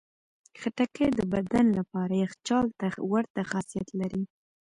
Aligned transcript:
خټکی 0.59 1.07
د 1.17 1.19
بدن 1.33 1.65
لپاره 1.77 2.13
یخچال 2.23 2.65
ته 2.79 2.87
ورته 3.11 3.41
خاصیت 3.51 3.87
لري. 3.99 4.23